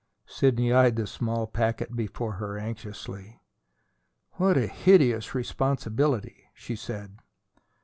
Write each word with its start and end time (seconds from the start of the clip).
Sidney 0.25 0.73
eyed 0.73 0.95
the 0.95 1.05
small 1.05 1.45
packet 1.45 1.95
before 1.95 2.31
her 2.41 2.57
anxiously. 2.57 3.39
"What 4.31 4.57
a 4.57 4.65
hideous 4.65 5.35
responsibility!" 5.35 6.45
she 6.55 6.75
said. 6.75 7.19